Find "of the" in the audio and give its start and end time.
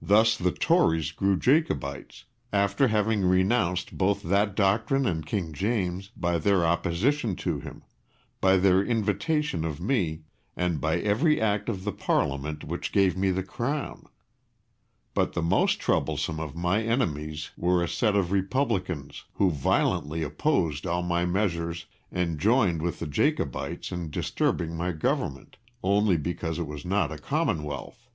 11.68-11.90